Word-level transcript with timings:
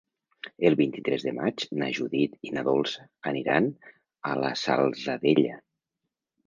El 0.69 0.75
vint-i-tres 0.79 1.25
de 1.27 1.33
maig 1.39 1.65
na 1.81 1.91
Judit 1.99 2.39
i 2.49 2.55
na 2.57 2.65
Dolça 2.71 3.07
aniran 3.33 3.71
a 4.33 4.35
la 4.45 4.55
Salzadella. 4.67 5.63